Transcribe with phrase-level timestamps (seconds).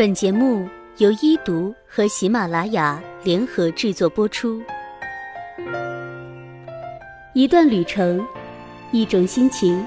[0.00, 4.62] 本节目由一读和喜马拉雅联合制作播出。
[7.34, 8.26] 一段旅程，
[8.92, 9.86] 一种心情，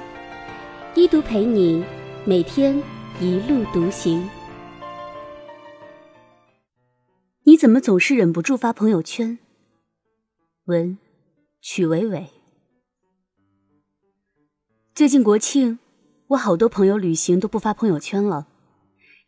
[0.93, 1.83] 一读陪你
[2.25, 2.79] 每天
[3.19, 4.29] 一路独行。
[7.45, 9.39] 你怎么总是忍不住发朋友圈？
[10.65, 10.95] 文，
[11.59, 12.29] 曲伟伟。
[14.93, 15.79] 最近国庆，
[16.27, 18.49] 我好多朋友旅行都不发朋友圈了。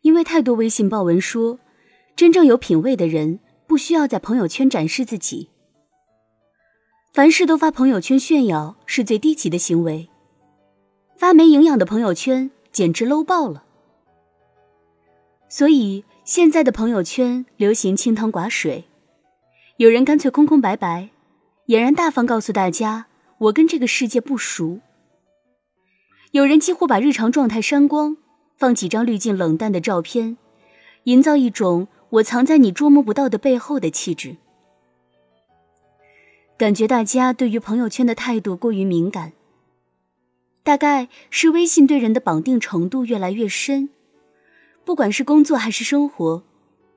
[0.06, 1.58] 因为太多微信报文说，
[2.14, 5.50] 真正有品位的人不需要在朋友圈展示自己，
[7.12, 10.08] 凡事都发朋友圈炫耀是最低级的行为，
[11.16, 13.64] 发没营养的朋友圈简直 low 爆了。
[15.48, 18.84] 所以现在的朋友圈流行清汤寡水，
[19.78, 21.08] 有人干脆空空白白，
[21.66, 23.06] 俨然大方告诉大家
[23.38, 24.78] 我跟这个世界不熟，
[26.30, 28.18] 有人几乎把日常状态删光。
[28.56, 30.36] 放几张滤镜冷淡的照片，
[31.04, 34.36] 营造一种我藏在你捉摸不到的背后的气质。
[36.56, 39.32] 感觉大家对于朋友圈的态度过于敏感，
[40.62, 43.90] 大概是微信对人的绑定程度越来越深。
[44.84, 46.42] 不管是工作还是生活，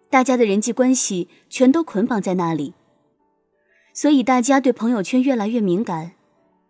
[0.10, 2.74] 大家的人际关系全都捆绑在那里，
[3.94, 6.14] 所以大家对朋友圈越来越敏感，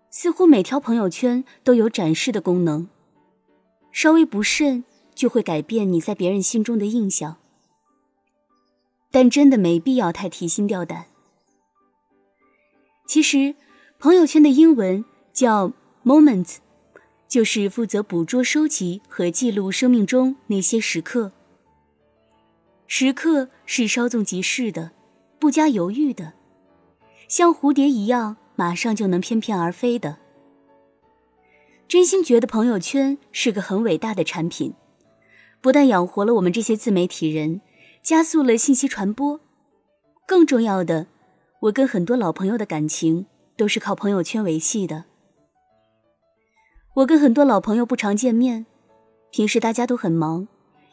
[0.09, 2.87] 似乎每条朋友圈都有展示的功能。
[3.91, 4.83] 稍微不慎，
[5.15, 7.37] 就会改变你在别人心中的印象。
[9.11, 11.05] 但真的没必要太提心吊胆。
[13.07, 13.55] 其实，
[13.97, 15.73] 朋友圈的英文叫
[16.05, 16.57] “moments”，
[17.27, 21.31] 就是负责捕捉、收集和记录生命中那些时刻。
[22.85, 24.91] 时刻是稍纵即逝的，
[25.39, 26.33] 不加犹豫的，
[27.27, 30.19] 像蝴蝶一样，马上就能翩翩而飞的。
[31.89, 34.75] 真心觉得朋友圈是个很伟大的产品，
[35.59, 37.61] 不但养活了我们这些自媒体人，
[38.03, 39.39] 加速了信息传播，
[40.27, 41.07] 更重要的，
[41.61, 43.25] 我跟很多老朋友的感情
[43.57, 45.05] 都是靠朋友圈维系的。
[46.97, 48.67] 我跟很多老朋友不常见面，
[49.31, 50.47] 平时大家都很忙，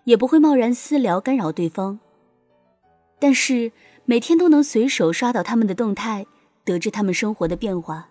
[0.04, 2.00] 也不会贸然私聊干扰对方，
[3.18, 3.70] 但是
[4.06, 6.24] 每天都能随手刷到他们的动态，
[6.64, 8.08] 得知他们生活的变化。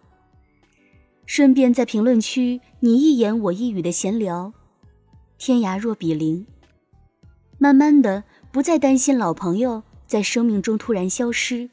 [1.25, 4.53] 顺便在评论区你一言我一语的闲聊，
[5.37, 6.45] 天涯若比邻。
[7.57, 11.69] 慢慢的，不再担心老朋友在生命中突然消失，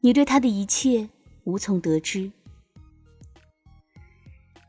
[0.00, 1.08] 你对他的一切
[1.44, 2.30] 无从得知。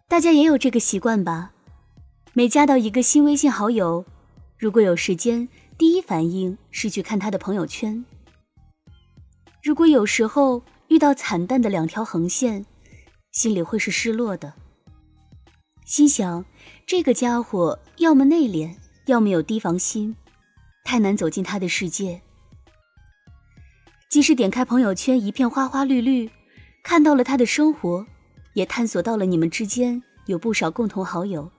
[0.08, 1.52] 大家也有这个习惯吧？
[2.34, 4.06] 每加到一个新微信好友，
[4.58, 5.48] 如果有时间，
[5.78, 8.04] 第一反应是去看他的朋友圈。
[9.62, 12.66] 如果有时候遇到惨淡的两条横线，
[13.32, 14.54] 心里会是失落的，
[15.86, 16.44] 心想
[16.86, 18.76] 这个家伙要么内敛，
[19.06, 20.16] 要么有提防心，
[20.84, 22.22] 太难走进他的世界。
[24.10, 26.30] 即使点开朋友圈一片花花绿绿，
[26.84, 28.06] 看到了他的生活，
[28.54, 31.52] 也探索到了你们之间有不少共同好友，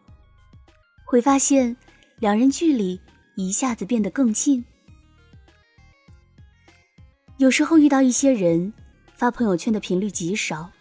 [1.05, 1.77] 会发现
[2.19, 3.01] 两人距离
[3.37, 4.65] 一下子变得更近。
[7.37, 8.73] 有时候遇到一些人，
[9.15, 10.73] 发朋友圈的频率极少。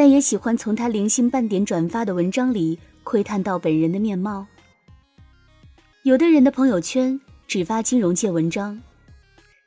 [0.00, 4.46] 但也喜欢从他零星半点转发的文章里窥探到本人的面貌。
[6.04, 8.80] 有的人的朋友圈只发金融界文章，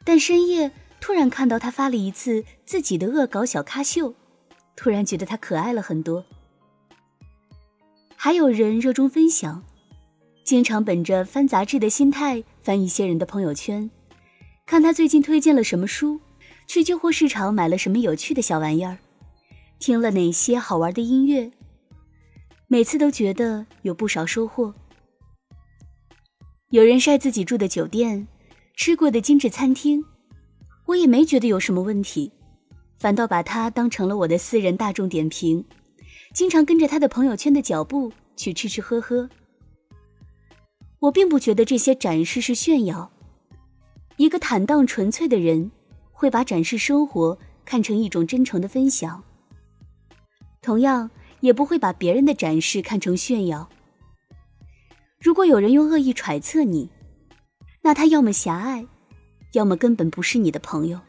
[0.03, 4.15] 但深夜突然看到他发了一次自己的恶搞小咖秀，
[4.75, 6.25] 突然觉得他可爱了很多。
[8.15, 9.63] 还有人热衷分享，
[10.43, 13.87] 经常本着翻杂志的心态翻一些人的朋友圈，
[14.65, 16.19] 看他最近推荐了什么书，
[16.65, 18.97] 去旧货市场买了什么有趣的小玩意儿。
[19.85, 21.51] 听了哪些好玩的音乐？
[22.67, 24.73] 每次都觉得有不少收获。
[26.69, 28.25] 有人晒自己住的酒店、
[28.77, 30.05] 吃过的精致餐厅，
[30.85, 32.31] 我也没觉得有什么问题，
[32.97, 35.65] 反倒把它当成了我的私人大众点评，
[36.33, 39.29] 经常跟着他的朋友圈的脚步去吃吃喝喝。
[40.99, 43.11] 我并不觉得这些展示是炫耀，
[44.15, 45.71] 一个坦荡纯粹的人
[46.13, 49.21] 会把展示生活看成一种真诚的分享。
[50.63, 51.11] 同样
[51.41, 53.69] 也不会把别人的展示看成炫耀。
[55.19, 56.89] 如果有人用恶意揣测你，
[57.81, 58.87] 那他要么狭隘，
[59.51, 61.01] 要么根本不是你的朋友。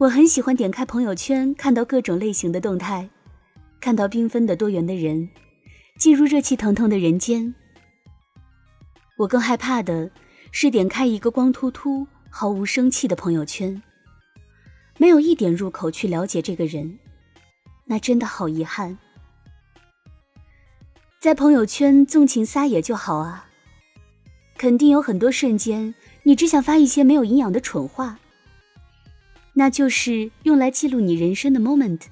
[0.00, 3.08] 我很喜欢点开朋友圈，看到各种类型的动态，
[3.80, 5.30] 看到缤纷的多元的人，
[5.98, 7.54] 进入热气腾腾的人间。
[9.16, 10.10] 我更害怕的
[10.52, 13.82] 是点开一个光秃秃、毫无生气的朋友圈。
[14.98, 16.98] 没有一点入口去了解这个人，
[17.86, 18.98] 那真的好遗憾。
[21.20, 23.48] 在朋友圈纵情撒野就好啊，
[24.56, 28.18] 肯定有很多瞬间，你只想发一些没有营养的蠢话。
[29.54, 32.02] 那就是用来记录你人生的 moment，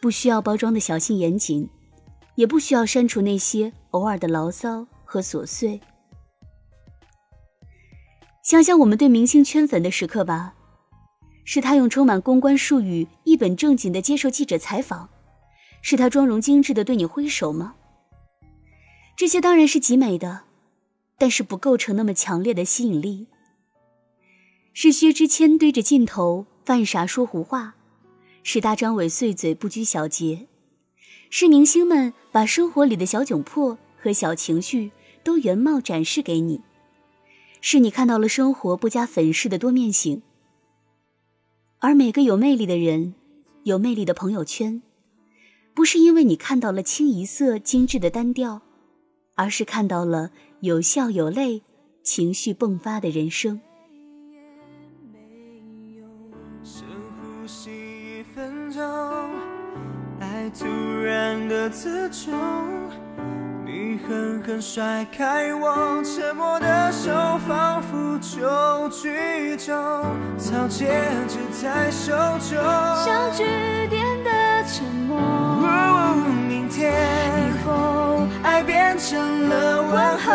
[0.00, 1.70] 不需要包装的小心严谨，
[2.34, 5.80] 也不需要删除那些偶尔的牢骚和琐碎。
[8.42, 10.54] 想想我们对明星圈粉的时刻吧，
[11.44, 15.08] 是他用充满公关术语、一本正经的接受记者采访，
[15.82, 17.74] 是他妆容精致的对你挥手吗？
[19.16, 20.42] 这些当然是极美的。
[21.16, 23.28] 但是不构成那么强烈的吸引力。
[24.72, 27.76] 是薛之谦对着镜头犯傻说胡话，
[28.42, 30.48] 是大张伟碎嘴不拘小节，
[31.30, 34.90] 是明星们把生活里的小窘迫和小情绪
[35.22, 36.60] 都原貌展示给你，
[37.60, 40.20] 是你看到了生活不加粉饰的多面性。
[41.84, 43.12] 而每个有魅力的人，
[43.64, 44.80] 有魅力的朋友圈，
[45.74, 48.62] 不是因为你看到了清一色精致的单调，
[49.34, 50.30] 而是看到了。
[50.60, 51.60] 有笑有泪，
[52.02, 53.60] 情绪迸发的人生。
[56.62, 56.86] 深
[57.20, 57.70] 呼吸
[58.20, 58.82] 一分钟，
[60.20, 62.32] 爱突然的刺痛，
[64.44, 67.10] 你狠狠甩开我，沉默的手
[67.48, 69.74] 仿佛就剧终，
[70.36, 72.58] 草戒指在手中，
[73.02, 73.42] 像句
[73.88, 74.30] 点的
[74.68, 75.18] 沉默。
[76.46, 80.34] 明天以后，爱变成了问候。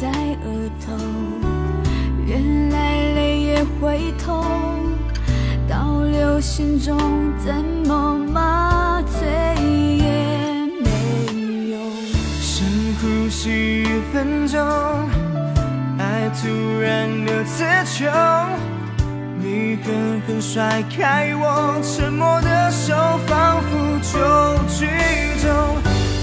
[0.00, 0.96] 在额头，
[2.24, 4.42] 原来泪也会痛，
[5.68, 6.96] 倒流心中
[7.36, 7.54] 怎
[7.86, 9.28] 么麻醉
[9.98, 10.04] 也
[10.80, 10.88] 没
[11.68, 11.78] 用。
[12.40, 12.66] 深
[12.98, 14.58] 呼吸一分钟，
[15.98, 16.48] 爱突
[16.80, 18.10] 然的刺痛，
[19.38, 22.94] 你狠狠甩开我，沉默的手
[23.26, 24.18] 仿佛就
[24.66, 24.86] 剧
[25.42, 25.76] 终，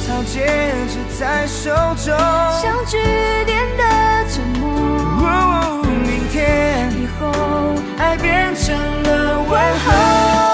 [0.08, 0.46] 草戒
[0.88, 2.16] 指在手中，
[2.62, 2.98] 像句
[3.44, 3.84] 点的
[4.30, 5.84] 沉默。
[5.84, 7.30] 明天以后，
[7.98, 8.74] 爱变成
[9.04, 10.48] 了问候。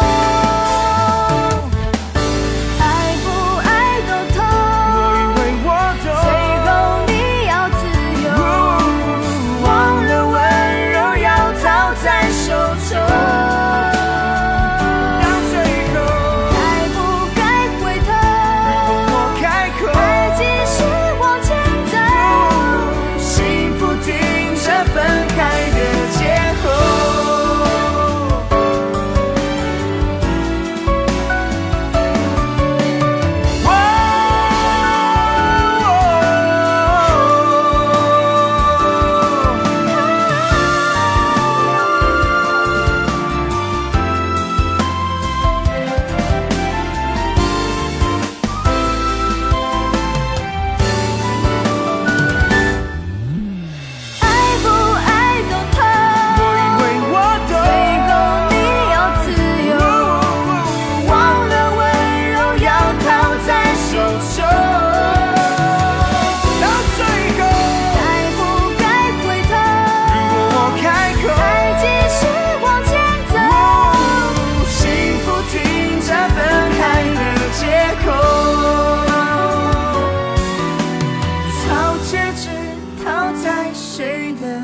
[83.95, 84.62] 谁能